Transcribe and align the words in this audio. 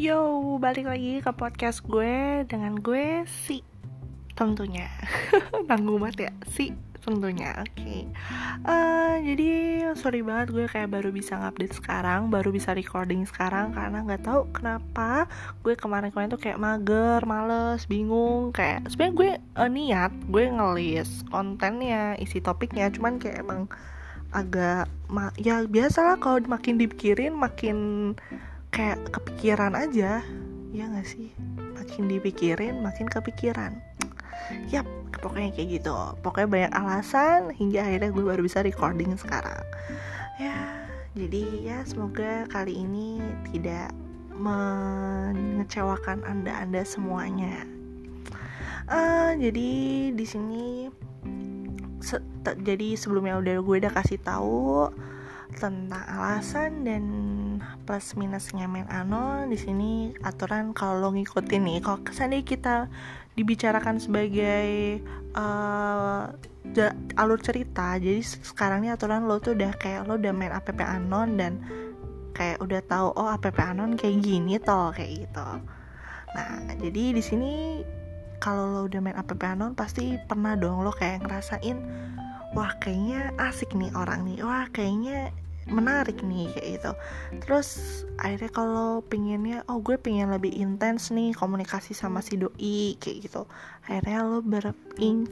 Yo, 0.00 0.56
balik 0.56 0.88
lagi 0.88 1.20
ke 1.20 1.28
podcast 1.36 1.84
gue 1.84 2.40
dengan 2.48 2.80
gue 2.80 3.28
si 3.28 3.60
tentunya 4.32 4.88
nanggung 5.68 6.00
banget 6.00 6.16
ya 6.24 6.32
si 6.48 6.72
tentunya 7.04 7.52
oke 7.60 7.68
okay. 7.76 8.08
uh, 8.64 9.20
jadi 9.20 9.52
sorry 9.92 10.24
banget 10.24 10.56
gue 10.56 10.64
kayak 10.72 10.88
baru 10.88 11.12
bisa 11.12 11.36
ngupdate 11.36 11.76
sekarang 11.76 12.32
baru 12.32 12.48
bisa 12.48 12.72
recording 12.72 13.28
sekarang 13.28 13.76
karena 13.76 14.00
nggak 14.00 14.24
tahu 14.24 14.48
kenapa 14.56 15.28
gue 15.60 15.76
kemarin-kemarin 15.76 16.32
tuh 16.32 16.40
kayak 16.40 16.56
mager 16.56 17.20
males 17.28 17.84
bingung 17.84 18.56
kayak 18.56 18.88
sebenarnya 18.88 19.12
gue 19.20 19.30
uh, 19.60 19.68
niat 19.68 20.12
gue 20.32 20.44
ngelis 20.48 21.28
kontennya 21.28 22.16
isi 22.16 22.40
topiknya 22.40 22.88
cuman 22.88 23.20
kayak 23.20 23.44
emang 23.44 23.68
agak 24.32 24.88
ya 25.36 25.60
biasalah 25.68 26.16
kalau 26.16 26.40
makin 26.48 26.80
dipikirin 26.80 27.36
makin 27.36 27.76
kayak 28.70 28.98
kepikiran 29.10 29.74
aja. 29.74 30.22
Ya 30.70 30.84
gak 30.86 31.06
sih? 31.06 31.34
Makin 31.74 32.06
dipikirin 32.06 32.82
makin 32.82 33.10
kepikiran. 33.10 33.78
Yap 34.70 34.86
pokoknya 35.20 35.50
kayak 35.54 35.82
gitu. 35.82 35.94
Pokoknya 36.22 36.48
banyak 36.48 36.72
alasan 36.74 37.50
hingga 37.54 37.84
akhirnya 37.84 38.10
gue 38.10 38.24
baru 38.24 38.42
bisa 38.42 38.62
recording 38.62 39.14
sekarang. 39.18 39.62
Ya 40.38 40.86
jadi 41.18 41.42
ya 41.66 41.78
semoga 41.82 42.46
kali 42.48 42.86
ini 42.86 43.18
tidak 43.50 43.90
mengecewakan 44.38 46.22
anda 46.24 46.54
anda 46.54 46.86
semuanya. 46.86 47.66
Uh, 48.90 49.36
jadi 49.38 49.70
di 50.14 50.26
sini 50.26 50.90
se 52.00 52.16
jadi 52.64 52.96
sebelumnya 52.96 53.38
udah 53.38 53.56
gue 53.60 53.76
udah 53.84 53.92
kasih 53.92 54.18
tahu 54.24 54.88
tentang 55.58 56.06
alasan 56.08 56.86
dan 56.88 57.04
plus 57.84 58.14
minusnya 58.14 58.68
main 58.68 58.86
anon 58.88 59.50
di 59.50 59.58
sini 59.58 60.12
aturan 60.22 60.76
kalau 60.76 61.00
lo 61.02 61.08
ngikutin 61.16 61.62
nih 61.64 61.78
kalau 61.80 61.98
kesannya 62.04 62.44
kita 62.44 62.86
dibicarakan 63.34 63.96
sebagai 64.02 65.00
uh, 65.34 66.28
alur 67.18 67.40
cerita 67.40 67.96
jadi 67.98 68.20
sekarang 68.22 68.84
nih 68.86 68.94
aturan 68.94 69.26
lo 69.26 69.40
tuh 69.42 69.56
udah 69.56 69.72
kayak 69.80 70.06
lo 70.06 70.20
udah 70.20 70.32
main 70.34 70.52
app 70.54 70.68
anon 70.76 71.34
dan 71.40 71.52
kayak 72.36 72.62
udah 72.62 72.80
tahu 72.86 73.08
oh 73.16 73.28
app 73.28 73.44
anon 73.58 73.98
kayak 73.98 74.22
gini 74.22 74.56
toh 74.62 74.94
kayak 74.94 75.26
gitu. 75.26 75.48
Nah 76.36 76.50
jadi 76.78 77.04
di 77.16 77.22
sini 77.24 77.82
kalau 78.38 78.70
lo 78.70 78.80
udah 78.86 79.00
main 79.02 79.18
app 79.18 79.34
anon 79.42 79.74
pasti 79.74 80.14
pernah 80.28 80.54
dong 80.54 80.86
lo 80.86 80.94
kayak 80.94 81.26
ngerasain 81.26 81.80
wah 82.54 82.72
kayaknya 82.78 83.34
asik 83.40 83.74
nih 83.74 83.90
orang 83.98 84.26
nih. 84.26 84.42
Wah 84.44 84.70
kayaknya 84.70 85.34
menarik 85.70 86.20
nih 86.26 86.50
kayak 86.52 86.68
gitu. 86.76 86.92
Terus 87.46 87.68
akhirnya 88.18 88.50
kalau 88.50 89.00
pinginnya 89.06 89.62
oh 89.70 89.78
gue 89.78 89.96
pengen 89.96 90.34
lebih 90.34 90.50
intens 90.52 91.14
nih 91.14 91.32
komunikasi 91.32 91.94
sama 91.94 92.20
si 92.20 92.36
doi 92.36 92.98
kayak 92.98 93.30
gitu. 93.30 93.46
Akhirnya 93.86 94.26
lo 94.26 94.42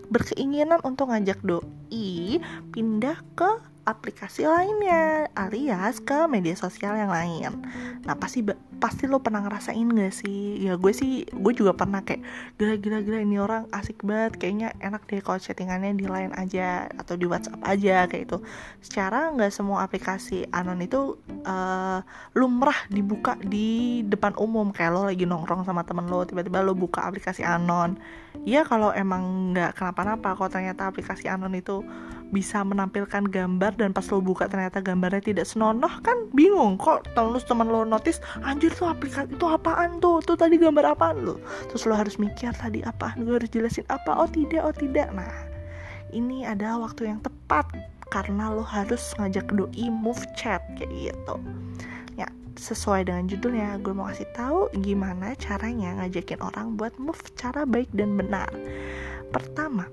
berkeinginan 0.09 0.81
untuk 0.86 1.11
ngajak 1.11 1.42
doi 1.42 2.39
pindah 2.70 3.19
ke 3.34 3.50
aplikasi 3.89 4.44
lainnya 4.44 5.33
alias 5.33 6.05
ke 6.05 6.28
media 6.28 6.53
sosial 6.53 6.92
yang 6.92 7.08
lain. 7.08 7.64
Nah 8.05 8.12
pasti 8.20 8.44
pasti 8.77 9.08
lo 9.08 9.25
pernah 9.25 9.41
ngerasain 9.48 9.89
gak 9.89 10.12
sih? 10.12 10.61
Ya 10.61 10.77
gue 10.77 10.92
sih 10.92 11.25
gue 11.25 11.53
juga 11.56 11.72
pernah 11.72 12.05
kayak 12.05 12.20
gila 12.61 13.00
gila 13.00 13.19
ini 13.25 13.41
orang 13.41 13.64
asik 13.72 14.05
banget 14.05 14.36
kayaknya 14.36 14.77
enak 14.84 15.09
deh 15.09 15.25
kalau 15.25 15.41
chattingannya 15.41 15.97
di 15.97 16.05
line 16.05 16.36
aja 16.36 16.92
atau 17.00 17.16
di 17.16 17.25
WhatsApp 17.25 17.64
aja 17.64 18.05
kayak 18.05 18.28
itu 18.28 18.39
secara 18.84 19.33
nggak 19.33 19.48
semua 19.48 19.89
aplikasi 19.89 20.44
anon 20.53 20.84
itu 20.84 21.16
uh, 21.48 22.05
lumrah 22.36 22.77
dibuka 22.92 23.41
di 23.41 24.05
depan 24.05 24.36
umum 24.36 24.69
kayak 24.69 24.92
lo 24.92 25.09
lagi 25.09 25.25
nongkrong 25.25 25.64
sama 25.64 25.81
temen 25.89 26.05
lo 26.12 26.28
tiba-tiba 26.28 26.61
lo 26.61 26.77
buka 26.77 27.09
aplikasi 27.09 27.41
anon. 27.41 27.97
Ya 28.44 28.62
kalau 28.69 28.93
emang 28.93 29.56
nggak 29.56 29.81
kenapa-napa 29.81 30.37
kalau 30.37 30.53
ternyata 30.53 30.87
aplikasi 30.87 31.27
anon 31.27 31.56
itu 31.56 31.81
bisa 32.28 32.61
menampilkan 32.61 33.25
gambar 33.25 33.81
dan 33.81 33.97
pas 33.97 34.05
lo 34.12 34.21
buka 34.21 34.49
ternyata 34.49 34.84
gambarnya 34.84 35.25
tidak 35.25 35.47
senonoh 35.49 35.91
kan 36.05 36.28
bingung. 36.37 36.77
Kok 36.77 37.16
terus 37.16 37.44
teman 37.49 37.72
lo 37.72 37.89
notice 37.89 38.21
anjir 38.44 38.72
tuh 38.77 38.93
aplikasi 38.93 39.33
itu 39.33 39.47
apaan 39.49 40.00
tuh? 40.00 40.21
Tuh 40.21 40.37
tadi 40.37 40.61
gambar 40.61 40.93
apaan 40.93 41.25
lo? 41.25 41.41
Terus 41.72 41.89
lo 41.89 41.97
harus 41.97 42.21
mikir 42.21 42.53
tadi 42.53 42.84
apaan 42.84 43.25
gue 43.25 43.41
harus 43.41 43.49
jelasin 43.49 43.89
apa? 43.89 44.12
Oh 44.21 44.28
tidak 44.28 44.62
oh 44.69 44.75
tidak. 44.77 45.09
Nah 45.16 45.33
ini 46.12 46.44
adalah 46.44 46.89
waktu 46.89 47.09
yang 47.09 47.21
tepat 47.25 47.69
karena 48.09 48.53
lo 48.53 48.65
harus 48.65 49.12
ngajak 49.16 49.49
doi 49.53 49.89
move 49.89 50.21
chat 50.37 50.60
kayak 50.77 51.12
gitu. 51.12 51.34
Ya 52.21 52.28
sesuai 52.60 53.09
dengan 53.09 53.25
judulnya 53.25 53.81
gue 53.81 53.93
mau 53.97 54.09
kasih 54.12 54.28
tahu 54.37 54.69
gimana 54.84 55.33
caranya 55.41 55.97
ngajakin 56.05 56.45
orang 56.45 56.77
buat 56.77 56.93
move 57.00 57.21
cara 57.41 57.65
baik 57.65 57.89
dan 57.97 58.21
benar. 58.21 58.53
Pertama 59.33 59.89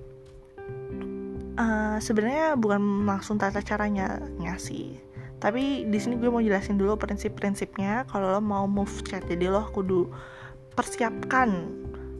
uh, 1.60 1.98
sebenarnya 2.00 2.56
bukan 2.60 3.08
langsung 3.08 3.40
tata 3.40 3.64
caranya 3.64 4.20
ngasih. 4.40 5.00
Tapi 5.40 5.88
di 5.88 6.00
sini 6.00 6.16
gue 6.16 6.32
mau 6.32 6.40
jelasin 6.40 6.80
dulu 6.80 6.96
prinsip-prinsipnya 6.96 8.08
kalau 8.08 8.32
lo 8.32 8.42
mau 8.42 8.66
move 8.66 9.04
chat. 9.04 9.24
Jadi 9.28 9.52
lo 9.52 9.68
kudu 9.72 10.08
persiapkan 10.76 11.70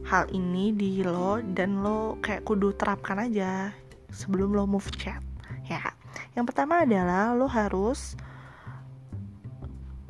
hal 0.06 0.30
ini 0.30 0.70
di 0.70 1.02
lo 1.02 1.42
dan 1.42 1.82
lo 1.82 2.20
kayak 2.22 2.46
kudu 2.46 2.76
terapkan 2.76 3.18
aja 3.18 3.74
sebelum 4.12 4.54
lo 4.54 4.68
move 4.68 4.88
chat 4.94 5.20
ya. 5.66 5.82
Yang 6.36 6.52
pertama 6.52 6.84
adalah 6.84 7.32
lo 7.32 7.48
harus 7.48 8.14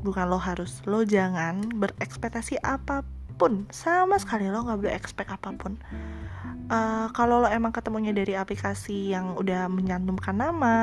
bukan 0.02 0.26
lo 0.28 0.38
harus 0.38 0.82
lo 0.84 1.02
jangan 1.02 1.62
berekspektasi 1.78 2.60
apa 2.60 3.06
pun. 3.40 3.64
Sama 3.72 4.18
sekali 4.20 4.50
lo 4.50 4.66
nggak 4.66 4.78
boleh 4.82 4.94
expect 4.94 5.30
apa 5.30 5.54
pun 5.56 5.78
uh, 6.70 7.06
kalau 7.14 7.42
lo 7.44 7.48
emang 7.48 7.70
ketemunya 7.70 8.10
dari 8.10 8.34
aplikasi 8.34 9.14
yang 9.14 9.38
udah 9.38 9.70
menyantumkan 9.70 10.34
nama, 10.34 10.78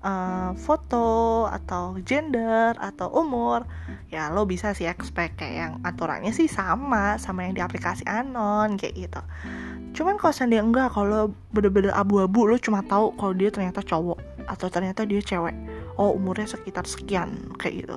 uh, 0.00 0.50
foto 0.56 1.44
atau 1.48 1.96
gender 2.04 2.76
atau 2.76 3.08
umur, 3.12 3.64
ya 4.12 4.28
lo 4.32 4.44
bisa 4.44 4.72
sih 4.76 4.88
expect 4.88 5.40
kayak 5.40 5.56
yang 5.56 5.72
aturannya 5.82 6.30
sih 6.30 6.48
sama 6.48 7.16
sama 7.16 7.48
yang 7.48 7.54
di 7.56 7.62
aplikasi 7.64 8.04
anon 8.04 8.76
kayak 8.76 9.08
gitu. 9.08 9.20
Cuman 9.94 10.18
kalau 10.18 10.34
sendiri 10.34 10.60
enggak, 10.60 10.90
kalau 10.92 11.30
bener-bener 11.54 11.94
abu-abu 11.94 12.50
lo 12.50 12.56
cuma 12.58 12.82
tahu 12.82 13.14
kalau 13.14 13.32
dia 13.32 13.48
ternyata 13.48 13.80
cowok 13.80 14.18
atau 14.50 14.66
ternyata 14.68 15.06
dia 15.06 15.22
cewek. 15.22 15.54
Oh 15.94 16.10
umurnya 16.12 16.50
sekitar 16.50 16.84
sekian 16.84 17.54
kayak 17.56 17.86
gitu. 17.86 17.96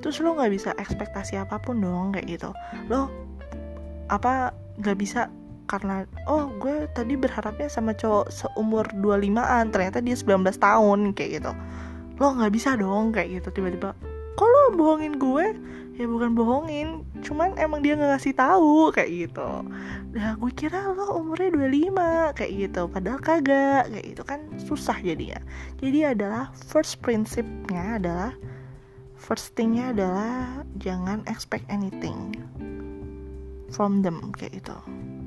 Terus 0.00 0.20
lo 0.24 0.36
nggak 0.36 0.52
bisa 0.52 0.70
ekspektasi 0.80 1.36
apa 1.36 1.60
pun 1.60 1.80
dong 1.84 2.16
kayak 2.16 2.40
gitu. 2.40 2.50
Lo 2.88 3.12
apa 4.08 4.52
nggak 4.80 4.96
bisa 5.00 5.28
karena 5.64 6.04
oh 6.28 6.52
gue 6.60 6.84
tadi 6.92 7.16
berharapnya 7.16 7.68
sama 7.72 7.96
cowok 7.96 8.28
seumur 8.28 8.84
25an 8.92 9.72
ternyata 9.72 9.98
dia 10.04 10.16
19 10.16 10.44
tahun 10.60 11.00
kayak 11.16 11.30
gitu. 11.40 11.52
Lo 12.20 12.26
nggak 12.36 12.52
bisa 12.52 12.76
dong 12.76 13.10
kayak 13.10 13.42
gitu 13.42 13.60
tiba-tiba 13.60 13.96
kalau 14.34 14.74
bohongin 14.74 15.16
gue? 15.16 15.46
Ya 15.94 16.10
bukan 16.10 16.34
bohongin 16.34 17.06
cuman 17.22 17.54
emang 17.54 17.78
dia 17.78 17.94
nggak 17.94 18.18
ngasih 18.18 18.34
tahu 18.34 18.90
kayak 18.90 19.30
gitu. 19.30 19.48
Nah 20.10 20.34
gue 20.34 20.50
kira 20.50 20.90
lo 20.90 21.22
umurnya 21.22 21.54
25 21.54 22.36
kayak 22.38 22.52
gitu 22.66 22.82
padahal 22.90 23.20
kagak 23.22 23.94
kayak 23.94 24.06
gitu 24.10 24.22
kan 24.26 24.40
susah 24.58 24.98
jadinya. 24.98 25.38
Jadi 25.78 25.98
adalah 26.02 26.50
first 26.66 26.98
prinsipnya 26.98 28.02
adalah 28.02 28.34
first 29.14 29.54
thingnya 29.54 29.94
adalah 29.94 30.66
jangan 30.82 31.22
expect 31.30 31.64
anything 31.70 32.34
from 33.70 34.02
them 34.04 34.34
kayak 34.36 34.60
gitu 34.60 34.76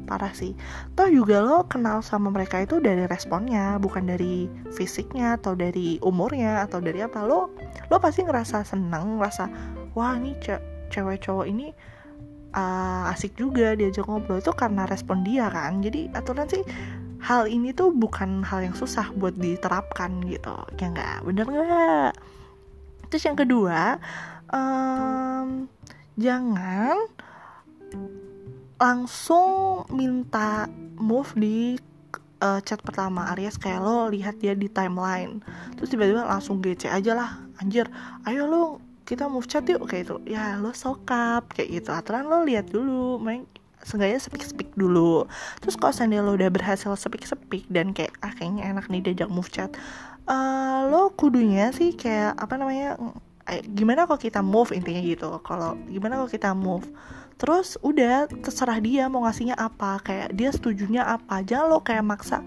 parah 0.07 0.31
sih. 0.31 0.55
Toh 0.95 1.11
juga 1.11 1.43
lo 1.43 1.67
kenal 1.67 1.99
sama 1.99 2.31
mereka 2.31 2.63
itu 2.63 2.79
dari 2.79 3.03
responnya 3.05 3.75
bukan 3.77 4.07
dari 4.07 4.47
fisiknya 4.71 5.35
atau 5.35 5.53
dari 5.53 5.99
umurnya 5.99 6.63
atau 6.63 6.79
dari 6.79 7.03
apa. 7.03 7.27
Lo 7.27 7.51
lo 7.91 7.95
pasti 7.99 8.23
ngerasa 8.23 8.63
seneng 8.63 9.19
ngerasa 9.19 9.51
wah 9.93 10.15
ini 10.15 10.39
ce 10.39 10.55
cewek 10.87 11.27
cowok 11.27 11.45
ini 11.51 11.75
uh, 12.55 13.11
asik 13.11 13.35
juga 13.35 13.75
diajak 13.75 14.07
ngobrol. 14.07 14.39
Itu 14.39 14.55
karena 14.55 14.87
respon 14.87 15.27
dia 15.27 15.51
kan. 15.51 15.83
Jadi 15.83 16.07
aturan 16.15 16.47
sih 16.47 16.63
hal 17.19 17.51
ini 17.51 17.75
tuh 17.75 17.91
bukan 17.91 18.47
hal 18.47 18.63
yang 18.63 18.75
susah 18.77 19.11
buat 19.19 19.35
diterapkan 19.35 20.23
gitu. 20.25 20.55
Ya 20.79 20.87
nggak? 20.87 21.27
Bener 21.27 21.45
nggak? 21.45 22.11
Terus 23.11 23.23
yang 23.27 23.37
kedua 23.39 23.99
um, 24.51 25.67
jangan 26.15 26.95
langsung 28.77 29.83
minta 29.93 30.69
move 30.97 31.33
di 31.37 31.77
uh, 32.41 32.61
chat 32.61 32.81
pertama 32.81 33.29
alias 33.33 33.57
kayak 33.57 33.81
lo 33.81 34.09
lihat 34.09 34.37
dia 34.37 34.53
di 34.53 34.69
timeline. 34.69 35.41
Terus 35.77 35.93
tiba-tiba 35.93 36.25
langsung 36.25 36.61
GC 36.61 36.89
aja 36.89 37.11
lah 37.17 37.31
anjir 37.57 37.89
ayo 38.29 38.45
lo 38.45 38.61
kita 39.07 39.25
move 39.25 39.49
chat 39.49 39.65
yuk 39.65 39.89
kayak 39.89 40.05
itu 40.05 40.15
ya 40.29 40.61
lo 40.61 40.73
sokap 40.73 41.49
kayak 41.53 41.81
gitu. 41.81 41.89
Aturan 41.93 42.29
lo 42.29 42.45
lihat 42.45 42.69
dulu 42.69 43.17
main 43.17 43.49
seenggaknya 43.81 44.21
speak-speak 44.21 44.73
dulu. 44.77 45.25
Terus 45.61 45.77
kalau 45.77 45.93
seandainya 45.93 46.25
lo 46.25 46.37
udah 46.37 46.49
berhasil 46.53 46.93
speak-speak 46.93 47.65
dan 47.73 47.93
kayak 47.97 48.13
ah 48.21 48.33
kayaknya 48.33 48.69
enak 48.73 48.85
nih 48.93 49.01
diajak 49.01 49.29
move 49.29 49.49
chat 49.49 49.73
uh, 50.27 50.85
lo 50.91 51.09
kudunya 51.15 51.71
sih 51.71 51.95
kayak 51.95 52.35
apa 52.35 52.59
namanya 52.59 52.99
gimana 53.71 54.03
kalau 54.03 54.19
kita 54.19 54.43
move 54.43 54.75
intinya 54.75 54.99
gitu. 54.99 55.29
Kalau 55.41 55.79
gimana 55.87 56.19
kalau 56.19 56.29
kita 56.29 56.51
move 56.51 56.85
terus 57.37 57.77
udah 57.85 58.25
terserah 58.41 58.81
dia 58.81 59.05
mau 59.05 59.21
ngasihnya 59.25 59.53
apa 59.53 60.01
kayak 60.01 60.33
dia 60.33 60.49
setujunya 60.49 61.05
apa. 61.05 61.45
Jangan 61.45 61.65
lo 61.69 61.79
kayak 61.85 62.05
maksa 62.05 62.41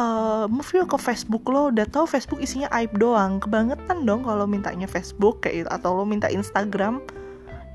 uh, 0.00 0.48
move 0.48 0.72
ke 0.72 0.98
Facebook 0.98 1.44
lo. 1.52 1.68
Udah 1.68 1.84
tau 1.84 2.08
Facebook 2.08 2.40
isinya 2.40 2.68
aib 2.72 2.96
doang. 2.96 3.38
Kebangetan 3.38 4.08
dong 4.08 4.24
kalau 4.24 4.48
mintanya 4.48 4.88
Facebook 4.88 5.44
kayak 5.44 5.64
gitu 5.64 5.70
atau 5.70 5.96
lo 5.96 6.04
minta 6.08 6.32
Instagram. 6.32 7.04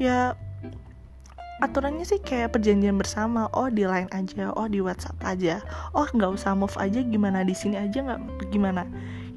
Ya 0.01 0.33
aturannya 1.61 2.05
sih 2.05 2.21
kayak 2.21 2.57
perjanjian 2.57 2.97
bersama. 2.97 3.49
Oh 3.53 3.69
di 3.69 3.85
line 3.85 4.09
aja 4.09 4.49
oh 4.53 4.65
di 4.65 4.81
WhatsApp 4.81 5.17
aja. 5.25 5.61
Oh 5.93 6.09
nggak 6.09 6.41
usah 6.41 6.57
move 6.57 6.73
aja 6.81 7.05
gimana? 7.05 7.45
Di 7.45 7.53
sini 7.53 7.77
aja 7.77 8.01
nggak 8.01 8.49
gimana 8.49 8.85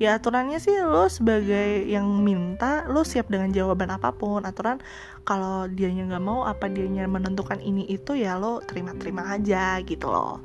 ya 0.00 0.16
aturannya 0.16 0.56
sih 0.56 0.80
lo 0.80 1.12
sebagai 1.12 1.84
yang 1.84 2.08
minta 2.24 2.88
lo 2.88 3.04
siap 3.04 3.28
dengan 3.28 3.52
jawaban 3.52 3.92
apa 3.92 4.16
pun. 4.16 4.48
Aturan 4.48 4.80
kalau 5.28 5.68
dianya 5.68 6.08
nggak 6.08 6.24
mau 6.24 6.48
apa 6.48 6.72
dianya 6.72 7.04
menentukan 7.04 7.60
ini 7.60 7.84
itu 7.84 8.16
ya 8.16 8.40
lo 8.40 8.64
terima-terima 8.64 9.36
aja 9.36 9.76
gitu 9.84 10.08
loh. 10.08 10.40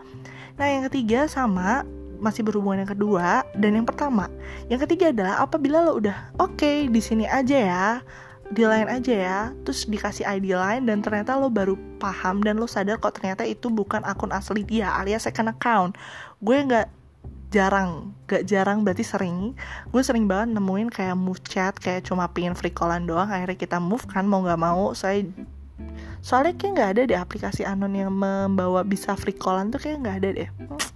Nah 0.60 0.68
yang 0.68 0.84
ketiga 0.92 1.31
sama 1.31 1.88
masih 2.19 2.44
berhubungan 2.44 2.84
yang 2.84 2.92
kedua 2.92 3.48
dan 3.56 3.80
yang 3.80 3.88
pertama. 3.88 4.28
Yang 4.68 4.92
ketiga 4.92 5.16
adalah 5.16 5.36
apabila 5.40 5.88
lo 5.88 6.04
udah 6.04 6.36
oke 6.36 6.60
okay, 6.60 6.92
di 6.92 7.00
sini 7.00 7.24
aja 7.24 7.56
ya 7.56 7.88
di 8.46 8.62
lain 8.62 8.86
aja 8.86 9.13
ya 9.16 9.40
terus 9.66 9.90
dikasih 9.90 10.22
ID 10.22 10.54
lain 10.54 10.86
dan 10.86 11.02
ternyata 11.02 11.34
lo 11.34 11.50
baru 11.50 11.74
paham 11.98 12.46
dan 12.46 12.62
lo 12.62 12.69
sadar 12.69 13.02
kok 13.02 13.18
ternyata 13.18 13.42
itu 13.42 13.74
bukan 13.74 14.06
akun 14.06 14.30
asli 14.30 14.68
dia 14.68 14.92
alias 15.00 15.24
second 15.24 15.48
account. 15.48 15.96
Gue 16.44 16.60
nggak 16.60 17.05
jarang 17.56 18.12
gak 18.28 18.44
jarang 18.44 18.84
berarti 18.84 19.07
sering. 19.07 19.56
Gue 19.96 20.04
sering 20.04 20.28
banget 20.28 20.60
nemuin 20.60 20.92
kayak 20.92 21.16
move 21.16 21.40
chat 21.48 21.72
kayak 21.80 22.04
cuma 22.04 22.28
pingin 22.28 22.52
free 22.52 22.74
callan 22.75 23.07
doang 23.07 23.31
akhirnya 23.31 23.56
kita 23.56 23.80
move 23.80 24.04
kan 24.12 24.28
mau 24.28 24.44
nggak 24.44 24.60
mau. 24.60 24.92
Saya 24.92 25.24
soalnya 26.19 26.57
kayak 26.60 26.72
nggak 26.75 26.90
ada 26.98 27.04
di 27.07 27.16
aplikasi 27.16 27.62
anon 27.63 27.96
yang 27.96 28.12
membawa 28.12 28.84
bisa 28.84 29.16
free 29.16 29.36
callan 29.36 29.72
tuh 29.72 29.80
kayak 29.80 30.04
nggak 30.04 30.18
ada 30.19 30.30
deh. 30.44 30.52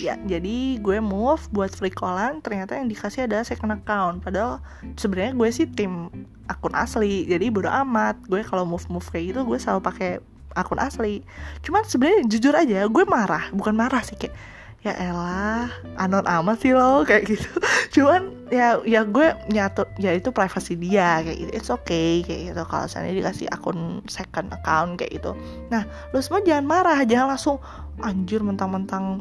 Ya 0.00 0.16
jadi 0.16 0.80
gue 0.80 0.98
move 0.98 1.44
buat 1.52 1.76
free 1.76 1.92
callan 1.92 2.40
ternyata 2.40 2.74
yang 2.74 2.88
dikasih 2.88 3.28
adalah 3.28 3.44
second 3.44 3.76
account. 3.76 4.24
Padahal 4.24 4.64
sebenarnya 4.96 5.36
gue 5.36 5.48
sih 5.52 5.68
tim 5.68 6.08
akun 6.48 6.72
asli 6.72 7.28
jadi 7.28 7.52
bodo 7.52 7.68
amat. 7.68 8.16
Gue 8.26 8.40
kalau 8.42 8.64
move 8.64 8.82
move 8.88 9.04
kayak 9.12 9.36
gitu 9.36 9.40
gue 9.44 9.60
selalu 9.60 9.84
pakai 9.84 10.10
akun 10.56 10.80
asli. 10.80 11.20
Cuman 11.60 11.84
sebenarnya 11.84 12.26
jujur 12.32 12.56
aja 12.56 12.88
gue 12.88 13.04
marah 13.04 13.52
bukan 13.52 13.76
marah 13.76 14.00
sih 14.00 14.16
kayak 14.16 14.32
ya 14.80 14.96
elah 14.96 15.68
anon 16.00 16.24
amat 16.24 16.56
sih 16.64 16.72
lo 16.72 17.04
kayak 17.04 17.28
gitu. 17.28 17.48
Cuman 18.00 18.48
ya 18.48 18.80
ya 18.88 19.04
gue 19.04 19.36
nyatu 19.52 19.84
ya 20.00 20.16
itu 20.16 20.32
privasi 20.32 20.72
dia 20.80 21.20
kayak 21.20 21.36
gitu. 21.36 21.50
It's 21.52 21.68
okay 21.68 22.24
kayak 22.24 22.52
gitu. 22.52 22.62
Kalau 22.64 22.86
saya 22.88 23.12
dikasih 23.12 23.52
akun 23.52 24.00
second 24.08 24.48
account 24.56 24.96
kayak 24.96 25.20
gitu. 25.20 25.36
Nah 25.68 25.84
lo 26.16 26.18
semua 26.24 26.40
jangan 26.40 26.64
marah 26.64 26.98
jangan 27.04 27.36
langsung 27.36 27.60
anjir 28.00 28.40
mentang-mentang 28.40 29.20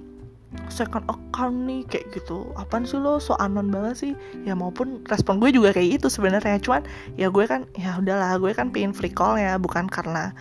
second 0.72 1.04
account 1.12 1.68
nih 1.68 1.84
kayak 1.92 2.08
gitu. 2.16 2.56
Apaan 2.56 2.88
sih 2.88 2.96
lo 2.96 3.20
so 3.20 3.36
anon 3.38 3.68
banget 3.68 3.96
sih? 4.00 4.14
Ya 4.48 4.56
maupun 4.56 5.04
respon 5.12 5.44
gue 5.44 5.52
juga 5.52 5.76
kayak 5.76 6.00
itu 6.00 6.08
sebenarnya. 6.08 6.56
Cuman 6.64 6.88
ya 7.20 7.28
gue 7.28 7.46
kan 7.46 7.68
ya 7.76 8.00
udahlah 8.00 8.40
gue 8.40 8.56
kan 8.56 8.72
pingin 8.72 8.96
free 8.96 9.12
call 9.12 9.36
ya 9.36 9.60
bukan 9.60 9.92
karena 9.92 10.32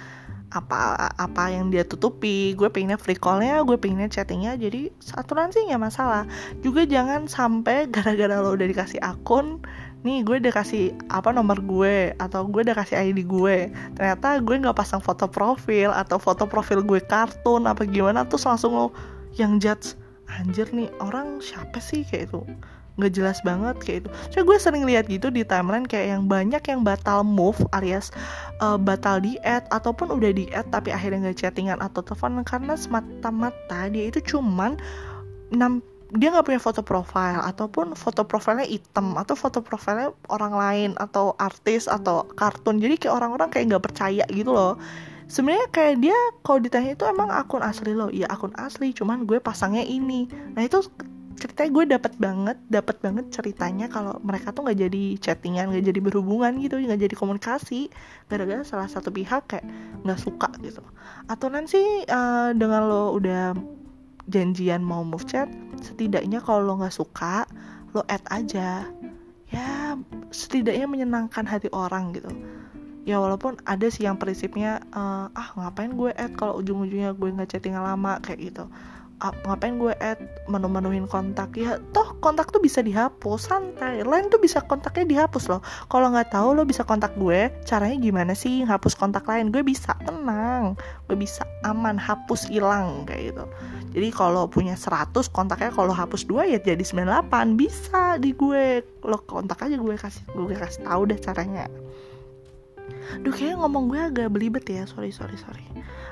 apa 0.52 1.10
apa 1.16 1.42
yang 1.52 1.68
dia 1.68 1.84
tutupi. 1.84 2.56
Gue 2.56 2.72
pengennya 2.72 2.96
free 3.00 3.18
callnya 3.18 3.60
gue 3.64 3.76
pengennya 3.76 4.08
chattingnya 4.08 4.56
jadi 4.56 4.92
aturan 5.16 5.52
sih 5.52 5.66
nggak 5.68 5.82
masalah. 5.82 6.24
Juga 6.64 6.88
jangan 6.88 7.28
sampai 7.28 7.86
gara-gara 7.94 8.40
lo 8.40 8.56
udah 8.56 8.68
dikasih 8.68 9.00
akun 9.04 9.60
nih 10.06 10.22
gue 10.22 10.38
udah 10.38 10.54
kasih 10.54 10.94
apa 11.10 11.34
nomor 11.34 11.58
gue 11.58 12.14
atau 12.22 12.46
gue 12.46 12.62
udah 12.62 12.76
kasih 12.78 13.02
ID 13.10 13.26
gue 13.26 13.66
ternyata 13.98 14.38
gue 14.38 14.54
nggak 14.54 14.78
pasang 14.78 15.02
foto 15.02 15.26
profil 15.26 15.90
atau 15.90 16.22
foto 16.22 16.46
profil 16.46 16.86
gue 16.86 17.02
kartun 17.02 17.66
apa 17.66 17.82
gimana 17.82 18.22
tuh 18.22 18.38
langsung 18.46 18.78
lo 18.78 18.94
yang 19.34 19.58
judge 19.58 19.98
anjir 20.28 20.68
nih 20.70 20.92
orang 21.00 21.40
siapa 21.40 21.80
sih? 21.80 22.04
Kayak 22.04 22.30
itu 22.30 22.40
nggak 22.98 23.12
jelas 23.14 23.38
banget 23.46 23.76
kayak 23.80 23.98
itu. 24.04 24.08
So 24.34 24.42
gue 24.42 24.58
sering 24.58 24.82
lihat 24.84 25.06
gitu 25.06 25.30
di 25.30 25.46
timeline 25.46 25.86
kayak 25.86 26.18
yang 26.18 26.22
banyak 26.26 26.60
yang 26.66 26.82
batal 26.82 27.22
move 27.22 27.58
alias 27.70 28.10
uh, 28.58 28.76
batal 28.76 29.22
di 29.22 29.38
add 29.46 29.64
ataupun 29.70 30.10
udah 30.10 30.34
di 30.34 30.50
add 30.50 30.68
tapi 30.74 30.90
akhirnya 30.90 31.30
nggak 31.30 31.38
chattingan 31.38 31.78
atau 31.78 32.02
telepon 32.02 32.42
karena 32.42 32.74
semata-mata 32.74 33.86
dia 33.88 34.10
itu 34.10 34.18
cuman 34.36 34.76
6 35.54 35.80
dia 36.16 36.32
nggak 36.32 36.46
punya 36.48 36.60
foto 36.60 36.80
profile 36.80 37.44
ataupun 37.44 37.92
foto 37.92 38.24
profilnya 38.24 38.64
hitam 38.64 39.12
atau 39.20 39.36
foto 39.36 39.60
profilnya 39.60 40.08
orang 40.32 40.54
lain 40.56 40.90
atau 40.96 41.36
artis 41.36 41.84
atau 41.84 42.24
kartun. 42.32 42.80
Jadi 42.80 42.96
kayak 42.96 43.12
orang-orang 43.12 43.52
kayak 43.52 43.76
nggak 43.76 43.84
percaya 43.92 44.24
gitu 44.32 44.56
loh. 44.56 44.80
Sebenarnya 45.28 45.68
kayak 45.68 46.00
dia 46.00 46.16
kalau 46.40 46.64
ditanya 46.64 46.96
itu 46.96 47.04
emang 47.04 47.28
akun 47.28 47.60
asli 47.60 47.92
lo 47.92 48.08
iya 48.08 48.24
akun 48.32 48.56
asli 48.56 48.96
cuman 48.96 49.28
gue 49.28 49.36
pasangnya 49.36 49.84
ini. 49.84 50.24
Nah 50.56 50.64
itu 50.64 50.80
ceritanya 51.38 51.70
gue 51.70 51.84
dapat 51.94 52.12
banget 52.18 52.58
dapat 52.66 52.96
banget 52.98 53.30
ceritanya 53.30 53.86
kalau 53.86 54.18
mereka 54.26 54.50
tuh 54.50 54.66
nggak 54.66 54.78
jadi 54.90 55.02
chattingan 55.22 55.70
nggak 55.70 55.86
jadi 55.86 56.00
berhubungan 56.02 56.58
gitu 56.58 56.82
nggak 56.82 56.98
jadi 57.06 57.14
komunikasi 57.14 57.88
gara-gara 58.26 58.66
salah 58.66 58.90
satu 58.90 59.14
pihak 59.14 59.46
kayak 59.46 59.64
nggak 60.02 60.18
suka 60.18 60.50
gitu. 60.60 60.82
Atau 61.30 61.48
nanti 61.54 61.78
uh, 62.10 62.50
dengan 62.52 62.90
lo 62.90 63.14
udah 63.14 63.54
janjian 64.28 64.82
mau 64.82 65.06
move 65.06 65.24
chat 65.24 65.48
setidaknya 65.78 66.42
kalau 66.42 66.66
lo 66.66 66.82
nggak 66.82 66.92
suka 66.92 67.46
lo 67.94 68.02
add 68.10 68.26
aja. 68.34 68.84
Ya 69.48 69.96
setidaknya 70.34 70.90
menyenangkan 70.90 71.46
hati 71.46 71.70
orang 71.70 72.12
gitu. 72.18 72.28
Ya 73.08 73.16
walaupun 73.16 73.56
ada 73.64 73.88
sih 73.88 74.04
yang 74.04 74.20
prinsipnya 74.20 74.84
uh, 74.92 75.32
ah 75.32 75.48
ngapain 75.56 75.94
gue 75.94 76.12
add 76.12 76.34
kalau 76.36 76.60
ujung-ujungnya 76.60 77.16
gue 77.16 77.28
nggak 77.30 77.56
chattingan 77.56 77.80
lama 77.80 78.20
kayak 78.20 78.52
gitu 78.52 78.68
ngapain 79.18 79.74
gue 79.76 79.94
add 79.98 80.20
menu-menuhin 80.46 81.10
kontak? 81.10 81.54
Ya 81.58 81.82
toh 81.90 82.14
kontak 82.22 82.54
tuh 82.54 82.62
bisa 82.62 82.80
dihapus 82.80 83.50
santai. 83.50 84.06
Lain 84.06 84.30
tuh 84.30 84.38
bisa 84.38 84.62
kontaknya 84.62 85.04
dihapus 85.04 85.50
loh. 85.50 85.60
Kalau 85.90 86.10
nggak 86.14 86.30
tahu 86.30 86.54
lo 86.54 86.62
bisa 86.62 86.86
kontak 86.86 87.18
gue 87.18 87.50
caranya 87.66 87.98
gimana 87.98 88.32
sih 88.38 88.62
hapus 88.62 88.94
kontak 88.94 89.26
lain? 89.26 89.50
Gue 89.50 89.66
bisa 89.66 89.98
tenang. 90.06 90.78
Gue 91.10 91.16
bisa 91.18 91.42
aman 91.66 91.98
hapus 91.98 92.46
hilang 92.50 93.04
kayak 93.04 93.34
gitu. 93.34 93.44
Jadi 93.98 94.08
kalau 94.14 94.46
punya 94.46 94.78
100 94.78 95.10
kontaknya 95.34 95.74
kalau 95.74 95.90
hapus 95.90 96.28
dua 96.28 96.46
ya 96.46 96.62
jadi 96.62 96.82
98 96.82 97.58
bisa 97.58 98.16
di 98.22 98.30
gue. 98.32 98.86
Lo 99.02 99.18
kontak 99.26 99.66
aja 99.66 99.74
gue 99.74 99.94
kasih 99.98 100.22
gue 100.30 100.54
kasih 100.54 100.86
tahu 100.86 101.02
deh 101.10 101.18
caranya 101.18 101.66
Duh 103.24 103.32
kayaknya 103.32 103.56
ngomong 103.60 103.90
gue 103.90 104.00
agak 104.00 104.28
belibet 104.32 104.64
ya. 104.68 104.84
Sorry 104.84 105.12
sorry 105.12 105.36
sorry. 105.40 105.66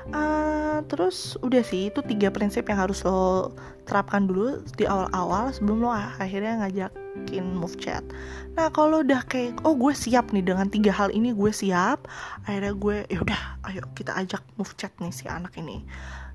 Uh, 0.07 0.47
Terus 0.85 1.35
udah 1.41 1.65
sih 1.65 1.89
Itu 1.89 2.05
tiga 2.05 2.29
prinsip 2.29 2.69
yang 2.69 2.85
harus 2.85 3.01
lo 3.01 3.51
terapkan 3.89 4.29
dulu 4.29 4.61
Di 4.77 4.85
awal-awal 4.85 5.49
Sebelum 5.49 5.81
lo 5.81 5.89
akhirnya 5.89 6.61
ngajakin 6.61 7.45
move 7.57 7.75
chat. 7.81 8.05
Nah 8.53 8.69
kalau 8.69 9.01
udah 9.01 9.25
kayak 9.25 9.57
Oh 9.65 9.73
gue 9.73 9.93
siap 9.97 10.29
nih 10.31 10.45
Dengan 10.45 10.69
tiga 10.69 10.93
hal 10.93 11.09
ini 11.09 11.33
gue 11.33 11.49
siap 11.49 12.05
Akhirnya 12.45 12.73
gue 12.77 12.97
ya 13.09 13.19
udah 13.25 13.41
Ayo 13.65 13.81
kita 13.97 14.13
ajak 14.13 14.43
move 14.55 14.73
chat 14.77 14.93
nih 15.01 15.11
si 15.11 15.25
anak 15.25 15.57
ini. 15.57 15.81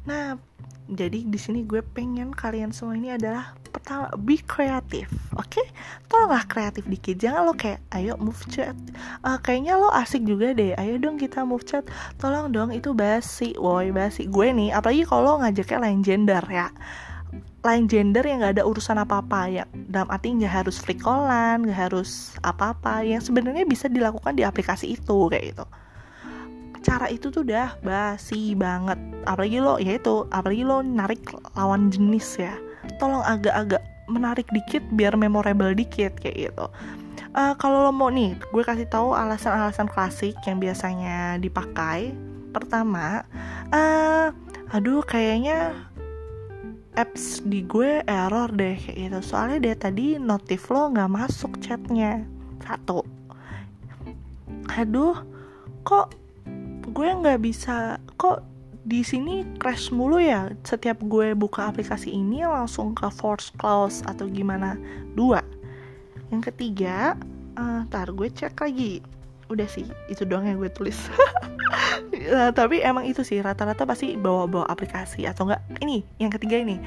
Nah 0.08 0.34
jadi 0.90 1.22
di 1.22 1.38
sini 1.38 1.62
gue 1.62 1.78
pengen 1.80 2.34
kalian 2.34 2.74
semua 2.74 2.98
ini 2.98 3.14
adalah 3.14 3.54
pertama 3.82 4.06
be 4.14 4.38
kreatif 4.38 5.10
oke? 5.34 5.50
Okay? 5.50 5.66
tolonglah 6.06 6.46
kreatif 6.46 6.86
dikit? 6.86 7.18
Jangan 7.18 7.50
lo 7.50 7.52
kayak 7.58 7.82
ayo 7.98 8.14
move 8.14 8.38
chat. 8.46 8.78
Uh, 9.26 9.34
kayaknya 9.42 9.74
lo 9.74 9.90
asik 9.90 10.22
juga 10.22 10.54
deh. 10.54 10.70
Ayo 10.78 11.02
dong 11.02 11.18
kita 11.18 11.42
move 11.42 11.66
chat. 11.66 11.82
Tolong 12.22 12.54
dong 12.54 12.70
itu 12.70 12.94
basi 12.94 13.58
woi 13.58 13.90
basi 13.90 14.30
gue 14.30 14.54
nih. 14.54 14.70
Apalagi 14.70 15.02
kalau 15.02 15.42
ngajaknya 15.42 15.78
lain 15.82 16.00
gender 16.06 16.44
ya. 16.46 16.70
Lain 17.66 17.90
gender 17.90 18.22
yang 18.22 18.46
gak 18.46 18.62
ada 18.62 18.64
urusan 18.70 19.02
apa-apa 19.02 19.50
ya. 19.50 19.64
Dalam 19.74 20.06
arti 20.14 20.30
nggak 20.30 20.62
harus 20.62 20.78
free 20.78 20.98
callan 20.98 21.66
nggak 21.66 21.90
harus 21.90 22.38
apa-apa. 22.46 23.02
Yang 23.02 23.34
sebenarnya 23.34 23.66
bisa 23.66 23.90
dilakukan 23.90 24.38
di 24.38 24.46
aplikasi 24.46 24.94
itu 24.94 25.26
kayak 25.26 25.58
gitu. 25.58 25.66
Cara 26.82 27.10
itu 27.10 27.34
tuh 27.34 27.42
udah 27.42 27.82
basi 27.82 28.54
banget. 28.54 28.98
Apalagi 29.26 29.58
lo 29.58 29.74
ya 29.82 29.98
itu 29.98 30.30
apalagi 30.30 30.62
lo 30.62 30.86
narik 30.86 31.26
lawan 31.58 31.90
jenis 31.90 32.38
ya 32.38 32.54
tolong 33.02 33.26
agak-agak 33.26 33.82
menarik 34.06 34.46
dikit 34.54 34.86
biar 34.94 35.18
memorable 35.18 35.74
dikit 35.74 36.14
kayak 36.22 36.54
gitu. 36.54 36.66
Uh, 37.34 37.56
kalau 37.58 37.88
lo 37.88 37.90
mau 37.90 38.12
nih 38.12 38.38
gue 38.38 38.62
kasih 38.62 38.86
tahu 38.86 39.18
alasan-alasan 39.18 39.90
klasik 39.90 40.38
yang 40.46 40.62
biasanya 40.62 41.42
dipakai. 41.42 42.14
Pertama 42.54 43.26
uh, 43.74 44.30
aduh 44.70 45.02
kayaknya 45.02 45.74
apps 46.94 47.40
di 47.42 47.64
gue 47.66 48.06
error 48.06 48.52
deh 48.54 48.78
kayak 48.78 49.10
gitu. 49.10 49.18
Soalnya 49.34 49.58
dia 49.58 49.74
tadi 49.74 50.20
notif 50.22 50.70
lo 50.70 50.92
nggak 50.94 51.10
masuk 51.10 51.58
chatnya. 51.58 52.22
Satu. 52.62 53.02
Aduh 54.78 55.18
kok 55.82 56.14
gue 56.92 57.08
nggak 57.08 57.40
bisa 57.42 57.98
kok 58.14 58.51
di 58.82 59.06
sini 59.06 59.46
crash 59.62 59.94
mulu 59.94 60.18
ya. 60.18 60.50
Setiap 60.66 60.98
gue 61.06 61.34
buka 61.38 61.70
aplikasi 61.70 62.10
ini 62.10 62.42
langsung 62.42 62.94
ke 62.94 63.06
force 63.10 63.54
close 63.54 64.02
atau 64.06 64.26
gimana? 64.26 64.74
Dua. 65.14 65.42
Yang 66.34 66.52
ketiga 66.52 67.14
uh, 67.54 67.86
tar 67.88 68.10
gue 68.10 68.28
cek 68.28 68.58
lagi. 68.58 69.02
Udah 69.50 69.68
sih 69.68 69.86
itu 70.10 70.26
doang 70.26 70.48
yang 70.48 70.58
gue 70.58 70.72
tulis. 70.72 70.96
Nah, 72.32 72.50
tapi 72.58 72.82
emang 72.82 73.06
itu 73.06 73.22
sih 73.22 73.38
rata-rata 73.38 73.86
pasti 73.86 74.18
bawa-bawa 74.18 74.66
aplikasi 74.66 75.28
atau 75.28 75.46
enggak 75.46 75.62
ini 75.78 76.02
yang 76.18 76.32
ketiga 76.32 76.58
ini. 76.58 76.80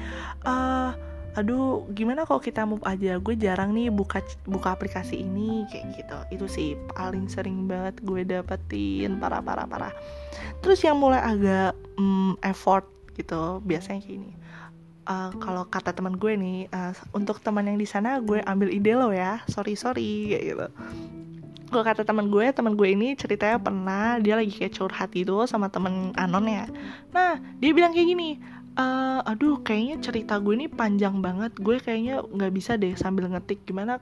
Uh, 0.44 0.92
aduh 1.36 1.84
gimana 1.92 2.24
kalau 2.24 2.40
kita 2.40 2.64
move 2.64 2.82
aja? 2.88 3.20
Gue 3.20 3.36
jarang 3.36 3.76
nih 3.76 3.92
buka 3.92 4.24
buka 4.48 4.72
aplikasi 4.72 5.20
ini 5.20 5.68
kayak 5.68 5.84
gitu. 6.00 6.18
Itu 6.32 6.46
sih 6.48 6.74
paling 6.96 7.28
sering 7.28 7.68
banget 7.68 8.00
gue 8.00 8.24
dapetin. 8.24 9.20
Parah 9.20 9.44
parah 9.44 9.68
parah. 9.68 9.92
Terus 10.64 10.80
yang 10.82 10.96
mulai 10.96 11.20
agak 11.20 11.76
um, 12.00 12.34
effort 12.40 12.88
gitu 13.16 13.64
biasanya 13.64 14.00
kayak 14.04 14.16
ini 14.20 14.32
uh, 15.06 15.30
kalau 15.38 15.64
kata 15.66 15.94
teman 15.94 16.18
gue 16.18 16.34
nih 16.36 16.58
uh, 16.74 16.92
untuk 17.14 17.40
teman 17.40 17.64
yang 17.64 17.78
di 17.78 17.86
sana 17.88 18.18
gue 18.20 18.42
ambil 18.44 18.68
ide 18.68 18.92
lo 18.98 19.14
ya. 19.14 19.40
Sorry 19.48 19.78
sorry 19.78 20.34
kayak 20.34 20.44
gitu. 20.52 20.68
Kalau 21.66 21.82
kata 21.82 22.02
teman 22.06 22.30
gue 22.30 22.46
teman 22.54 22.78
gue 22.78 22.88
ini 22.94 23.18
ceritanya 23.18 23.58
pernah 23.58 24.22
dia 24.22 24.38
lagi 24.38 24.54
kayak 24.54 24.74
curhat 24.78 25.10
gitu 25.14 25.46
sama 25.50 25.70
temen 25.70 26.14
anon 26.14 26.46
ya. 26.46 26.66
Nah 27.10 27.38
dia 27.58 27.70
bilang 27.74 27.90
kayak 27.94 28.06
gini 28.06 28.38
uh, 28.76 29.20
aduh 29.24 29.60
kayaknya 29.64 29.98
cerita 30.04 30.38
gue 30.38 30.54
ini 30.54 30.68
panjang 30.68 31.18
banget. 31.24 31.56
Gue 31.58 31.80
kayaknya 31.80 32.22
nggak 32.22 32.52
bisa 32.54 32.76
deh 32.76 32.94
sambil 32.94 33.26
ngetik. 33.32 33.64
Gimana 33.64 33.98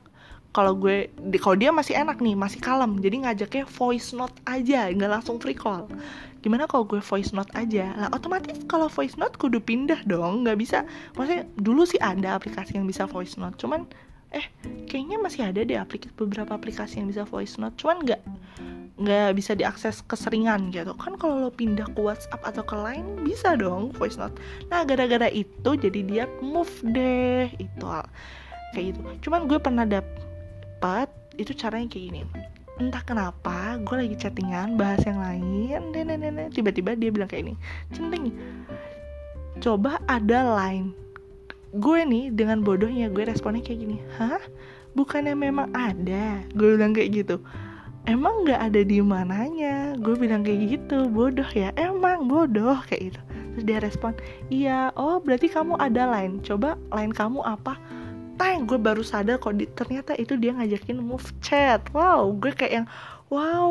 kalau 0.54 0.78
gue 0.78 1.11
kalau 1.43 1.59
dia 1.59 1.75
masih 1.75 1.99
enak 1.99 2.23
nih 2.23 2.38
masih 2.38 2.62
kalem 2.62 3.02
jadi 3.02 3.26
ngajaknya 3.26 3.66
voice 3.66 4.14
note 4.14 4.38
aja 4.47 4.87
nggak 4.87 5.11
langsung 5.11 5.43
free 5.43 5.59
call. 5.59 5.90
Gimana 6.47 6.71
kalau 6.71 6.87
gue 6.87 7.02
voice 7.02 7.35
note 7.35 7.50
aja? 7.59 7.90
Lah 7.99 8.09
otomatis 8.14 8.54
kalau 8.71 8.87
voice 8.87 9.19
note 9.19 9.35
kudu 9.35 9.59
pindah 9.59 10.07
dong 10.07 10.47
nggak 10.47 10.59
bisa. 10.62 10.87
Maksudnya 11.19 11.50
dulu 11.59 11.83
sih 11.83 11.99
ada 11.99 12.38
aplikasi 12.38 12.78
yang 12.78 12.87
bisa 12.87 13.11
voice 13.11 13.35
note 13.35 13.59
cuman 13.59 13.90
eh 14.35 14.50
kayaknya 14.90 15.19
masih 15.23 15.47
ada 15.47 15.62
deh 15.62 15.78
aplikasi 15.78 16.14
beberapa 16.14 16.54
aplikasi 16.54 17.02
yang 17.02 17.11
bisa 17.11 17.26
voice 17.26 17.59
note. 17.59 17.75
Cuman 17.75 18.07
nggak 18.07 18.23
nggak 18.94 19.34
bisa 19.34 19.58
diakses 19.58 20.06
keseringan 20.06 20.70
gitu. 20.70 20.94
Kan 20.94 21.18
kalau 21.18 21.42
lo 21.42 21.50
pindah 21.50 21.90
ke 21.90 21.98
WhatsApp 21.98 22.46
atau 22.46 22.62
ke 22.62 22.78
Line 22.78 23.26
bisa 23.26 23.58
dong 23.58 23.90
voice 23.98 24.14
note. 24.14 24.38
Nah 24.70 24.86
gara-gara 24.86 25.26
itu 25.34 25.70
jadi 25.74 26.00
dia 26.06 26.24
move 26.38 26.70
deh 26.94 27.50
itu 27.58 27.86
kayak 28.74 28.94
gitu. 28.94 29.00
Cuman 29.26 29.50
gue 29.50 29.58
pernah 29.58 29.82
dapet 29.82 31.10
itu 31.34 31.50
caranya 31.58 31.90
kayak 31.90 32.04
gini. 32.06 32.20
Entah 32.78 33.02
kenapa 33.02 33.78
gue 33.82 33.96
lagi 34.06 34.14
chattingan 34.18 34.78
bahas 34.78 35.02
yang 35.06 35.18
lain 35.18 35.90
nenek 35.94 36.54
tiba-tiba 36.54 36.94
dia 36.94 37.10
bilang 37.10 37.30
kayak 37.30 37.50
ini 37.50 37.54
centing 37.90 38.30
coba 39.58 39.98
ada 40.06 40.54
line. 40.54 40.94
Gue 41.74 42.06
nih 42.06 42.30
dengan 42.30 42.62
bodohnya 42.62 43.10
gue 43.10 43.26
responnya 43.26 43.58
kayak 43.58 43.78
gini 43.82 43.98
hah? 44.14 44.38
Bukannya 44.94 45.34
memang 45.34 45.74
ada? 45.74 46.46
Gue 46.54 46.78
bilang 46.78 46.94
kayak 46.94 47.10
gitu 47.10 47.42
emang 48.04 48.44
nggak 48.44 48.61
ada 48.61 48.80
di 48.84 49.00
mananya? 49.00 49.96
Gue 50.00 50.16
bilang 50.16 50.44
kayak 50.44 50.80
gitu 50.80 51.08
bodoh 51.08 51.49
ya. 51.52 51.73
Emang 51.76 52.28
bodoh? 52.28 52.76
kayak 52.88 53.12
gitu. 53.12 53.20
Terus 53.54 53.64
dia 53.70 53.78
respon 53.78 54.12
iya 54.50 54.90
oh 54.99 55.23
berarti 55.23 55.46
kamu 55.46 55.78
ada 55.78 56.11
lain 56.11 56.42
coba 56.42 56.75
lain 56.90 57.14
kamu 57.14 57.38
apa? 57.46 57.78
Tang 58.34 58.66
gue 58.66 58.75
baru 58.75 59.06
sadar 59.06 59.38
kok 59.38 59.54
di, 59.54 59.70
ternyata 59.78 60.18
itu 60.18 60.34
dia 60.34 60.50
ngajakin 60.50 60.99
move 60.99 61.30
chat. 61.38 61.87
Wow 61.94 62.34
gue 62.34 62.50
kayak 62.50 62.82
yang 62.82 62.87
wow 63.30 63.70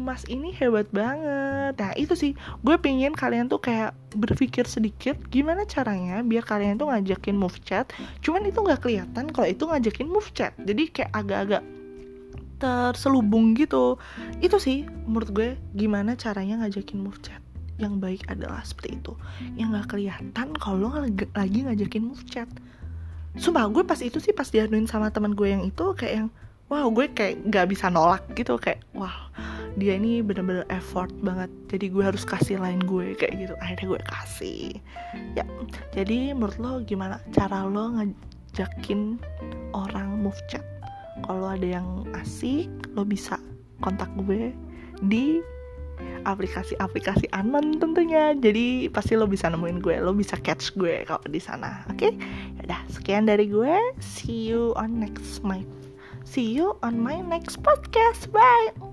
mas 0.00 0.24
ini 0.24 0.56
hebat 0.56 0.88
banget. 0.88 1.76
Nah 1.76 1.92
itu 2.00 2.16
sih. 2.16 2.32
Gue 2.64 2.80
pengen 2.80 3.12
kalian 3.12 3.52
tuh 3.52 3.60
kayak 3.60 3.92
berpikir 4.16 4.64
sedikit 4.64 5.20
gimana 5.28 5.68
caranya 5.68 6.24
biar 6.24 6.42
kalian 6.48 6.80
tuh 6.80 6.88
ngajakin 6.88 7.36
move 7.36 7.60
chat. 7.60 7.92
Cuman 8.24 8.48
itu 8.48 8.56
nggak 8.56 8.80
kelihatan 8.88 9.28
kalau 9.28 9.48
itu 9.52 9.68
ngajakin 9.68 10.08
move 10.08 10.32
chat. 10.32 10.56
Jadi 10.56 10.88
kayak 10.88 11.12
agak-agak 11.12 11.60
terselubung 12.60 13.56
gitu. 13.56 13.96
Itu 14.44 14.60
sih 14.60 14.84
menurut 15.08 15.32
gue 15.32 15.48
gimana 15.72 16.14
caranya 16.14 16.60
ngajakin 16.62 17.00
move 17.00 17.18
chat 17.24 17.40
yang 17.80 17.96
baik 17.96 18.28
adalah 18.28 18.60
seperti 18.60 19.00
itu. 19.00 19.16
Yang 19.56 19.68
nggak 19.74 19.86
kelihatan 19.96 20.48
kalau 20.60 20.92
lagi 21.34 21.58
ngajakin 21.64 22.12
move 22.12 22.22
chat. 22.28 22.46
Sumpah 23.40 23.66
gue 23.72 23.82
pas 23.88 23.98
itu 24.04 24.20
sih 24.20 24.36
pas 24.36 24.46
diaduin 24.46 24.84
sama 24.84 25.08
teman 25.08 25.32
gue 25.32 25.48
yang 25.48 25.64
itu 25.64 25.96
kayak 25.96 26.14
yang 26.22 26.28
wow 26.68 26.86
gue 26.92 27.08
kayak 27.10 27.40
nggak 27.48 27.66
bisa 27.72 27.88
nolak 27.88 28.22
gitu. 28.36 28.60
Kayak 28.60 28.84
wah 28.92 29.32
dia 29.80 29.96
ini 29.96 30.20
bener-bener 30.20 30.68
effort 30.68 31.10
banget. 31.24 31.48
Jadi 31.72 31.88
gue 31.88 32.04
harus 32.04 32.28
kasih 32.28 32.60
lain 32.60 32.84
gue 32.84 33.16
kayak 33.16 33.32
gitu. 33.48 33.54
Akhirnya 33.64 33.86
gue 33.96 34.00
kasih. 34.04 34.64
Ya 35.32 35.48
jadi 35.96 36.36
menurut 36.36 36.60
lo 36.60 36.72
gimana 36.84 37.16
cara 37.32 37.64
lo 37.64 37.96
ngajakin 37.96 39.16
orang 39.72 40.20
move 40.20 40.38
chat 40.52 40.62
kalau 41.24 41.48
ada 41.52 41.80
yang 41.80 42.08
asik 42.16 42.68
lo 42.94 43.06
bisa 43.06 43.40
kontak 43.80 44.10
gue 44.26 44.52
di 45.04 45.40
aplikasi-aplikasi 46.24 47.32
anon 47.32 47.80
tentunya. 47.80 48.36
Jadi 48.36 48.88
pasti 48.92 49.16
lo 49.16 49.24
bisa 49.24 49.48
nemuin 49.48 49.80
gue 49.80 49.96
lo 50.00 50.12
bisa 50.12 50.36
catch 50.40 50.76
gue 50.76 51.04
kalau 51.08 51.24
di 51.28 51.40
sana 51.40 51.84
oke? 51.88 51.96
Okay? 51.96 52.12
udah 52.60 52.80
sekian 52.92 53.26
dari 53.26 53.48
gue. 53.48 53.74
See 54.00 54.52
you 54.52 54.76
on 54.76 55.00
next 55.00 55.40
my 55.42 55.64
see 56.22 56.46
you 56.46 56.76
on 56.84 57.00
my 57.00 57.18
next 57.24 57.60
podcast. 57.64 58.28
Bye 58.30 58.89